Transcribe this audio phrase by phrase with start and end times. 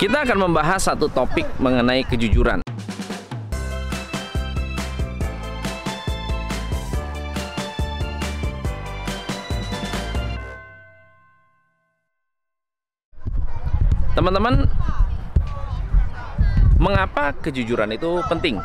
[0.00, 2.64] Kita akan membahas satu topik mengenai kejujuran.
[14.16, 14.64] Teman-teman,
[16.80, 18.56] mengapa kejujuran itu penting?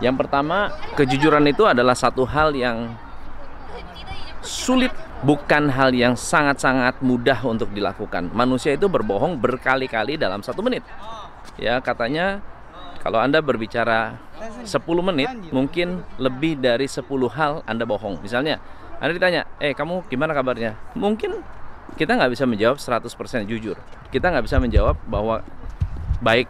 [0.00, 2.88] Yang pertama, kejujuran itu adalah satu hal yang
[4.40, 8.32] sulit bukan hal yang sangat-sangat mudah untuk dilakukan.
[8.32, 10.84] Manusia itu berbohong berkali-kali dalam satu menit.
[11.60, 12.40] Ya katanya
[13.00, 14.20] kalau Anda berbicara
[14.64, 14.68] 10
[15.00, 18.20] menit, mungkin lebih dari 10 hal Anda bohong.
[18.20, 18.60] Misalnya,
[19.00, 20.76] Anda ditanya, eh kamu gimana kabarnya?
[20.92, 21.40] Mungkin
[21.96, 23.80] kita nggak bisa menjawab 100% jujur.
[24.12, 25.40] Kita nggak bisa menjawab bahwa
[26.20, 26.48] baik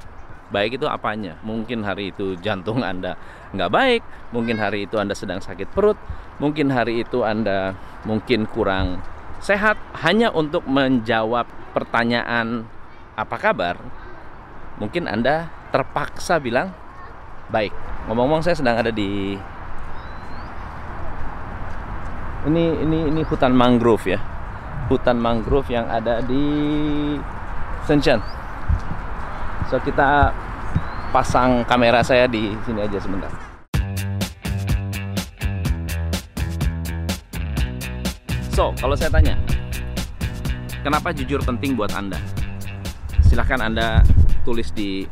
[0.51, 3.15] baik itu apanya mungkin hari itu jantung anda
[3.55, 4.03] nggak baik
[4.34, 5.95] mungkin hari itu anda sedang sakit perut
[6.41, 7.77] mungkin hari itu anda
[8.09, 9.05] mungkin kurang
[9.41, 12.69] sehat hanya untuk menjawab pertanyaan
[13.17, 13.77] apa kabar?
[14.81, 16.73] Mungkin anda terpaksa bilang
[17.53, 17.73] baik.
[18.09, 19.37] Ngomong-ngomong saya sedang ada di
[22.49, 24.21] ini ini ini hutan mangrove ya.
[24.89, 26.45] Hutan mangrove yang ada di
[27.85, 28.21] Shenzhen.
[29.69, 30.33] So kita
[31.13, 33.50] pasang kamera saya di sini aja sebentar.
[38.61, 39.41] So, kalau saya tanya,
[40.84, 42.20] kenapa jujur penting buat Anda?
[43.25, 44.04] Silahkan Anda
[44.44, 45.09] tulis di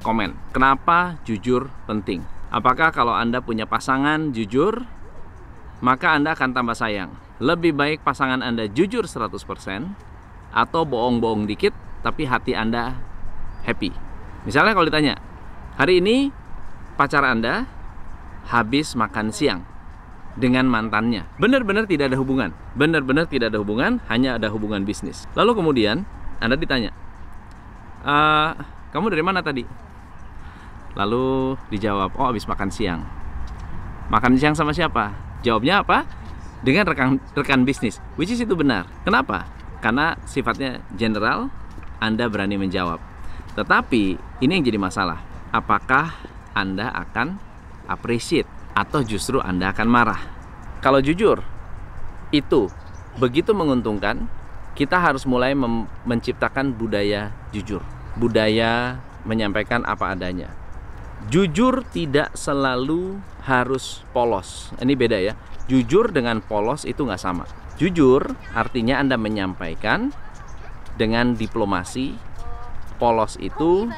[0.00, 0.32] komen.
[0.56, 2.24] Kenapa jujur penting?
[2.48, 4.88] Apakah kalau Anda punya pasangan jujur,
[5.84, 7.12] maka Anda akan tambah sayang?
[7.44, 9.36] Lebih baik pasangan Anda jujur 100%
[10.56, 12.96] atau bohong-bohong dikit tapi hati Anda
[13.68, 13.92] happy.
[14.48, 15.20] Misalnya kalau ditanya,
[15.76, 16.32] hari ini
[16.96, 17.68] pacar Anda
[18.48, 19.76] habis makan siang
[20.38, 21.26] dengan mantannya.
[21.42, 22.54] Benar-benar tidak ada hubungan.
[22.78, 25.26] Benar-benar tidak ada hubungan, hanya ada hubungan bisnis.
[25.34, 26.06] Lalu kemudian
[26.38, 26.94] Anda ditanya,
[28.06, 28.14] e,
[28.94, 29.66] kamu dari mana tadi?
[30.94, 33.02] Lalu dijawab, oh habis makan siang.
[34.08, 35.12] Makan siang sama siapa?
[35.42, 36.06] Jawabnya apa?
[36.62, 37.98] Dengan rekan rekan bisnis.
[38.16, 38.86] Which is itu benar.
[39.02, 39.46] Kenapa?
[39.78, 41.52] Karena sifatnya general,
[42.02, 42.98] Anda berani menjawab.
[43.54, 44.02] Tetapi
[44.42, 45.22] ini yang jadi masalah.
[45.54, 46.14] Apakah
[46.54, 47.38] Anda akan
[47.86, 50.22] appreciate atau justru Anda akan marah?
[50.78, 51.42] Kalau jujur,
[52.30, 52.70] itu
[53.18, 54.30] begitu menguntungkan,
[54.78, 55.58] kita harus mulai
[56.06, 57.82] menciptakan budaya jujur.
[58.14, 60.54] Budaya menyampaikan apa adanya.
[61.26, 64.70] Jujur tidak selalu harus polos.
[64.78, 65.34] Ini beda ya.
[65.66, 67.42] Jujur dengan polos itu nggak sama.
[67.74, 68.22] Jujur
[68.54, 70.14] artinya Anda menyampaikan
[70.94, 72.14] dengan diplomasi,
[73.02, 73.90] polos itu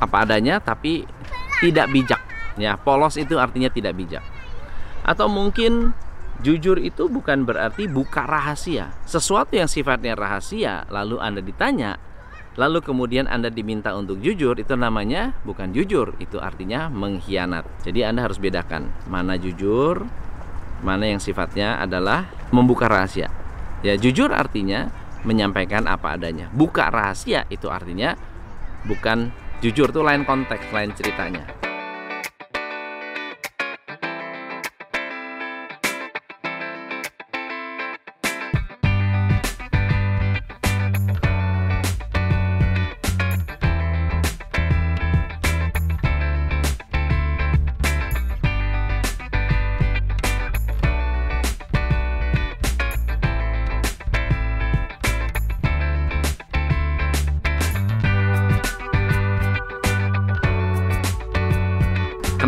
[0.00, 1.04] apa adanya tapi
[1.60, 2.27] tidak bijak.
[2.58, 4.24] Ya, polos itu artinya tidak bijak.
[5.06, 5.94] Atau mungkin
[6.42, 8.94] jujur itu bukan berarti buka rahasia.
[9.06, 11.98] Sesuatu yang sifatnya rahasia lalu Anda ditanya,
[12.58, 17.86] lalu kemudian Anda diminta untuk jujur, itu namanya bukan jujur, itu artinya mengkhianat.
[17.86, 20.06] Jadi Anda harus bedakan mana jujur,
[20.82, 23.30] mana yang sifatnya adalah membuka rahasia.
[23.82, 24.90] Ya, jujur artinya
[25.22, 26.50] menyampaikan apa adanya.
[26.54, 28.14] Buka rahasia itu artinya
[28.86, 31.57] bukan jujur tuh lain konteks, lain ceritanya.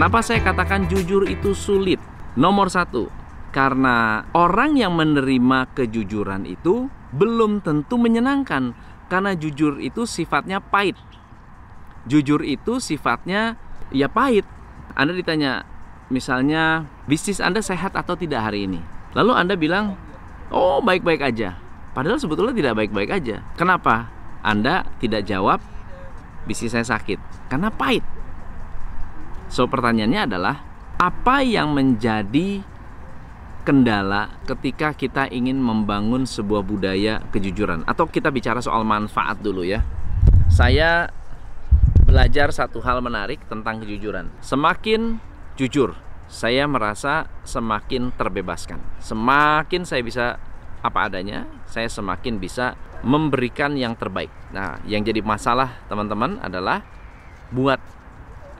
[0.00, 2.00] Kenapa saya katakan jujur itu sulit?
[2.32, 3.12] Nomor satu,
[3.52, 8.72] karena orang yang menerima kejujuran itu belum tentu menyenangkan,
[9.12, 10.96] karena jujur itu sifatnya pahit.
[12.08, 13.60] Jujur itu sifatnya
[13.92, 14.48] ya pahit.
[14.96, 15.68] Anda ditanya,
[16.08, 18.80] misalnya bisnis Anda sehat atau tidak hari ini?
[19.12, 20.00] Lalu Anda bilang,
[20.48, 21.60] oh baik-baik aja.
[21.92, 23.44] Padahal sebetulnya tidak baik-baik aja.
[23.52, 24.08] Kenapa?
[24.40, 25.60] Anda tidak jawab,
[26.48, 27.20] bisnis saya sakit.
[27.52, 28.00] Karena pahit
[29.50, 30.56] So pertanyaannya adalah
[30.96, 32.62] apa yang menjadi
[33.66, 39.84] kendala ketika kita ingin membangun sebuah budaya kejujuran atau kita bicara soal manfaat dulu ya.
[40.48, 41.10] Saya
[42.06, 44.30] belajar satu hal menarik tentang kejujuran.
[44.42, 45.18] Semakin
[45.54, 45.94] jujur,
[46.26, 48.78] saya merasa semakin terbebaskan.
[49.02, 50.26] Semakin saya bisa
[50.80, 52.74] apa adanya, saya semakin bisa
[53.04, 54.32] memberikan yang terbaik.
[54.54, 56.82] Nah, yang jadi masalah teman-teman adalah
[57.52, 57.78] buat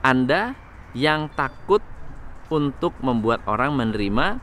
[0.05, 0.55] Anda
[0.97, 1.79] yang takut
[2.51, 4.39] untuk membuat orang menerima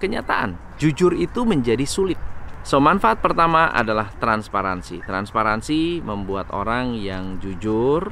[0.00, 0.56] kenyataan.
[0.80, 2.18] Jujur itu menjadi sulit.
[2.62, 5.02] So, manfaat pertama adalah transparansi.
[5.02, 8.10] Transparansi membuat orang yang jujur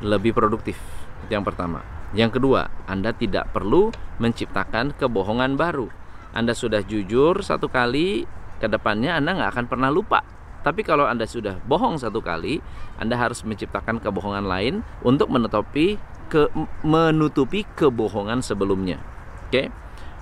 [0.00, 0.80] lebih produktif.
[1.24, 1.84] Itu yang pertama.
[2.12, 5.88] Yang kedua, Anda tidak perlu menciptakan kebohongan baru.
[6.32, 8.24] Anda sudah jujur satu kali,
[8.60, 10.24] ke depannya Anda nggak akan pernah lupa.
[10.62, 12.62] Tapi kalau Anda sudah bohong satu kali,
[12.98, 15.98] Anda harus menciptakan kebohongan lain untuk menutupi
[16.30, 16.48] ke
[16.86, 19.02] menutupi kebohongan sebelumnya.
[19.50, 19.68] Oke.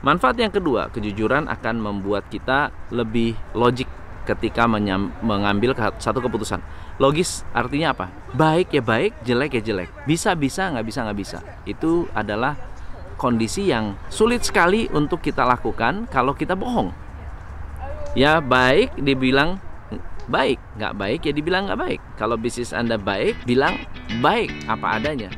[0.00, 3.84] Manfaat yang kedua, kejujuran akan membuat kita lebih logik
[4.24, 6.64] ketika menyam, mengambil satu keputusan.
[6.96, 8.06] Logis artinya apa?
[8.32, 9.88] Baik ya baik, jelek ya jelek.
[10.08, 11.38] Bisa bisa, nggak bisa nggak bisa.
[11.68, 12.56] Itu adalah
[13.20, 16.96] kondisi yang sulit sekali untuk kita lakukan kalau kita bohong.
[18.16, 19.60] Ya baik dibilang
[20.30, 22.00] baik, nggak baik ya dibilang nggak baik.
[22.16, 23.76] Kalau bisnis Anda baik, bilang
[24.22, 25.28] baik apa adanya.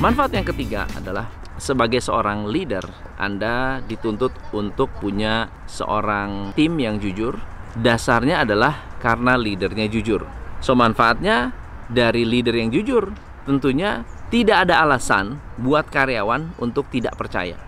[0.00, 1.28] Manfaat yang ketiga adalah
[1.60, 2.80] sebagai seorang leader,
[3.20, 7.36] Anda dituntut untuk punya seorang tim yang jujur.
[7.76, 10.24] Dasarnya adalah karena leadernya jujur.
[10.64, 11.52] So manfaatnya
[11.92, 13.12] dari leader yang jujur,
[13.44, 17.60] tentunya tidak ada alasan buat karyawan untuk tidak percaya.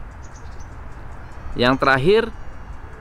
[1.52, 2.22] Yang terakhir,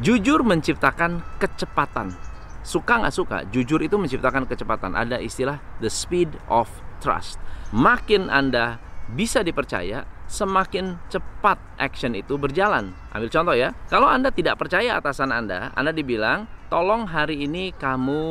[0.04, 2.20] jujur menciptakan kecepatan.
[2.68, 4.92] Suka nggak suka, jujur itu menciptakan kecepatan.
[4.92, 6.68] Ada istilah the speed of
[7.00, 7.40] trust.
[7.72, 12.96] Makin Anda bisa dipercaya, semakin cepat action itu berjalan.
[13.12, 18.24] Ambil contoh ya, kalau Anda tidak percaya atasan Anda, Anda dibilang, tolong hari ini kamu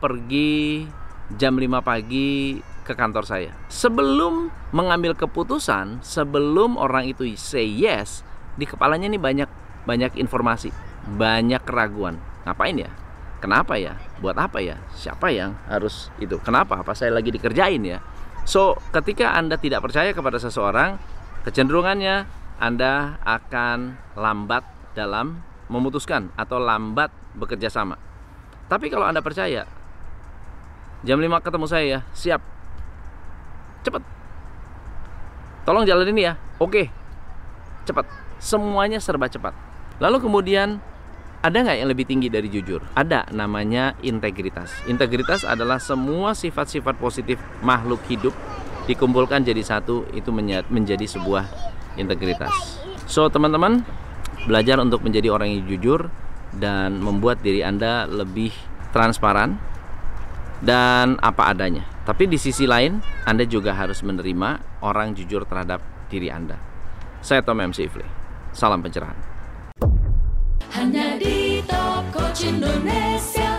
[0.00, 0.88] pergi
[1.36, 3.52] jam 5 pagi ke kantor saya.
[3.68, 8.24] Sebelum mengambil keputusan, sebelum orang itu say yes,
[8.56, 9.50] di kepalanya ini banyak
[9.84, 10.72] banyak informasi,
[11.18, 12.16] banyak keraguan.
[12.48, 12.90] Ngapain ya?
[13.36, 14.00] Kenapa ya?
[14.22, 14.80] Buat apa ya?
[14.96, 16.40] Siapa yang harus itu?
[16.40, 16.80] Kenapa?
[16.80, 18.00] Apa saya lagi dikerjain ya?
[18.46, 21.02] So, ketika Anda tidak percaya kepada seseorang,
[21.42, 22.30] kecenderungannya
[22.62, 24.62] Anda akan lambat
[24.94, 27.98] dalam memutuskan atau lambat bekerja sama.
[28.70, 29.66] Tapi kalau Anda percaya,
[31.02, 32.40] jam 5 ketemu saya ya, siap.
[33.82, 34.02] Cepat.
[35.66, 36.38] Tolong jalan ini ya.
[36.62, 36.90] Oke.
[37.82, 38.06] Cepat.
[38.38, 39.54] Semuanya serba cepat.
[39.98, 40.78] Lalu kemudian
[41.42, 42.80] ada nggak yang lebih tinggi dari jujur?
[42.96, 44.72] Ada, namanya integritas.
[44.88, 48.34] Integritas adalah semua sifat-sifat positif makhluk hidup
[48.86, 50.30] dikumpulkan jadi satu, itu
[50.70, 51.44] menjadi sebuah
[51.98, 52.78] integritas.
[53.10, 53.82] So, teman-teman,
[54.46, 56.06] belajar untuk menjadi orang yang jujur
[56.54, 58.54] dan membuat diri Anda lebih
[58.94, 59.58] transparan
[60.62, 61.84] dan apa adanya.
[62.06, 66.54] Tapi di sisi lain, Anda juga harus menerima orang jujur terhadap diri Anda.
[67.18, 68.06] Saya Tom MC Ifli.
[68.54, 69.25] Salam pencerahan.
[70.76, 71.64] Hanya di
[72.12, 73.56] Coach Indonesia